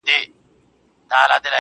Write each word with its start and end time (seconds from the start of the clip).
نو 0.07 0.11
شاعري 1.09 1.35
څه 1.37 1.39
كوي. 1.43 1.49